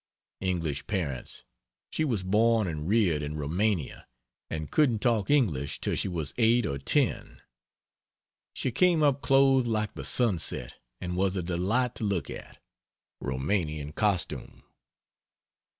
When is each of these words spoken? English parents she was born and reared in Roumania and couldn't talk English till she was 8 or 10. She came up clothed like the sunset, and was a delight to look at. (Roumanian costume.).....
English 0.39 0.87
parents 0.87 1.43
she 1.91 2.03
was 2.03 2.23
born 2.23 2.67
and 2.67 2.87
reared 2.89 3.21
in 3.21 3.37
Roumania 3.37 4.07
and 4.49 4.71
couldn't 4.71 4.97
talk 4.97 5.29
English 5.29 5.79
till 5.79 5.93
she 5.93 6.07
was 6.07 6.33
8 6.39 6.65
or 6.65 6.79
10. 6.79 7.39
She 8.55 8.71
came 8.71 9.03
up 9.03 9.21
clothed 9.21 9.67
like 9.67 9.93
the 9.93 10.03
sunset, 10.03 10.73
and 10.99 11.15
was 11.15 11.35
a 11.35 11.43
delight 11.43 11.93
to 11.97 12.03
look 12.03 12.31
at. 12.31 12.57
(Roumanian 13.21 13.91
costume.)..... 13.93 14.63